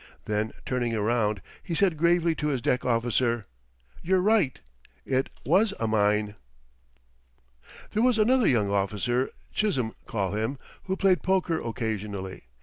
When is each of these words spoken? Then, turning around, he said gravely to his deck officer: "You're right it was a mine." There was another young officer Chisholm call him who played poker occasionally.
Then, 0.25 0.51
turning 0.65 0.95
around, 0.95 1.43
he 1.61 1.75
said 1.75 1.95
gravely 1.95 2.33
to 2.33 2.47
his 2.47 2.59
deck 2.59 2.83
officer: 2.83 3.45
"You're 4.01 4.19
right 4.19 4.59
it 5.05 5.29
was 5.45 5.75
a 5.79 5.85
mine." 5.85 6.33
There 7.91 8.01
was 8.01 8.17
another 8.17 8.47
young 8.47 8.71
officer 8.71 9.29
Chisholm 9.53 9.93
call 10.07 10.33
him 10.33 10.57
who 10.85 10.97
played 10.97 11.21
poker 11.21 11.61
occasionally. 11.61 12.45